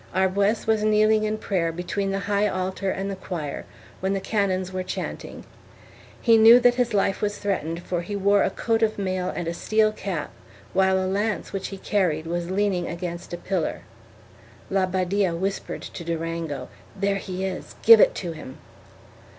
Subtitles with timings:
[0.15, 3.65] Arbues was kneeling in prayer between the high altar and the choir,
[3.99, 5.43] where the canons were chanting;
[6.19, 9.47] he knew that his life was threatened, for he wore a coat of mail and
[9.47, 10.31] a steel cap,
[10.73, 13.81] while a lance which he carried was leaning against a pillar.
[14.71, 18.57] La Badia whispered to Durango "There he is, give it to him!"